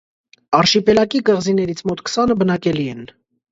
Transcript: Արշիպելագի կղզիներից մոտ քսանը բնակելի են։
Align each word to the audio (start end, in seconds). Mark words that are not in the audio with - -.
Արշիպելագի 0.59 1.21
կղզիներից 1.29 1.85
մոտ 1.91 2.03
քսանը 2.09 2.39
բնակելի 2.43 2.91
են։ 2.97 3.07